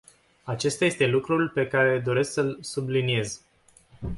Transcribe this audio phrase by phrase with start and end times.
[0.45, 3.41] Acesta este lucrul pe care doresc să-l subliniez.